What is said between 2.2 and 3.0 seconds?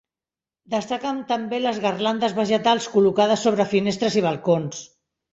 vegetals